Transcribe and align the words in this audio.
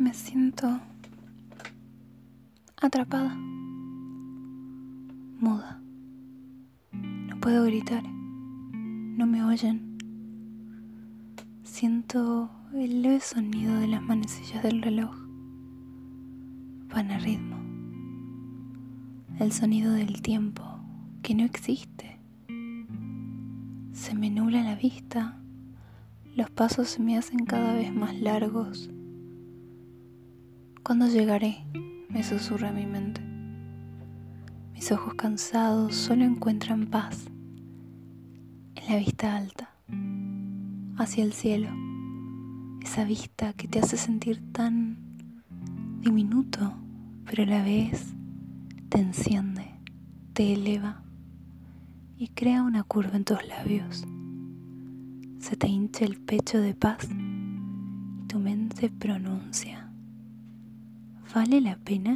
me 0.00 0.14
siento 0.14 0.80
atrapada, 2.80 3.34
muda. 5.38 5.82
No 6.90 7.38
puedo 7.38 7.64
gritar, 7.64 8.02
no 8.02 9.26
me 9.26 9.44
oyen. 9.44 9.98
Siento 11.64 12.50
el 12.72 13.02
leve 13.02 13.20
sonido 13.20 13.78
de 13.78 13.88
las 13.88 14.00
manecillas 14.00 14.62
del 14.62 14.80
reloj. 14.80 15.14
Van 16.94 17.10
a 17.10 17.18
ritmo. 17.18 17.58
El 19.38 19.52
sonido 19.52 19.92
del 19.92 20.22
tiempo 20.22 20.64
que 21.20 21.34
no 21.34 21.44
existe. 21.44 22.18
Se 23.92 24.14
me 24.14 24.30
nubla 24.30 24.62
la 24.62 24.76
vista. 24.76 25.42
Los 26.34 26.48
pasos 26.50 26.88
se 26.88 27.02
me 27.02 27.18
hacen 27.18 27.44
cada 27.44 27.74
vez 27.74 27.92
más 27.92 28.18
largos. 28.18 28.88
¿Cuándo 30.82 31.06
llegaré? 31.06 31.58
me 32.08 32.24
susurra 32.24 32.72
mi 32.72 32.86
mente. 32.86 33.20
Mis 34.72 34.90
ojos 34.92 35.14
cansados 35.14 35.94
solo 35.94 36.24
encuentran 36.24 36.86
paz 36.86 37.26
en 38.74 38.88
la 38.88 38.96
vista 38.96 39.36
alta, 39.36 39.70
hacia 40.96 41.22
el 41.22 41.34
cielo, 41.34 41.68
esa 42.82 43.04
vista 43.04 43.52
que 43.52 43.68
te 43.68 43.78
hace 43.78 43.96
sentir 43.96 44.40
tan 44.52 44.96
diminuto, 46.00 46.72
pero 47.26 47.42
a 47.42 47.46
la 47.46 47.62
vez 47.62 48.14
te 48.88 48.98
enciende, 48.98 49.70
te 50.32 50.54
eleva 50.54 51.02
y 52.16 52.28
crea 52.28 52.62
una 52.62 52.82
curva 52.84 53.16
en 53.16 53.24
tus 53.24 53.46
labios. 53.46 54.04
Se 55.40 55.56
te 55.56 55.68
hincha 55.68 56.06
el 56.06 56.18
pecho 56.18 56.58
de 56.58 56.74
paz 56.74 57.06
y 57.10 58.26
tu 58.26 58.38
mente 58.38 58.90
pronuncia. 58.90 59.89
ඵල 61.30 61.52
ලැබෙන 61.62 62.06